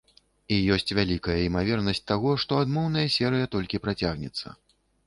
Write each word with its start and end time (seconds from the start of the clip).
І 0.55 0.57
ёсць 0.75 0.93
вялікая 0.99 1.35
імавернасць 1.49 2.03
таго, 2.13 2.35
што 2.45 2.61
адмоўная 2.65 3.05
серыя 3.19 3.45
толькі 3.59 3.83
працягнецца. 3.87 4.47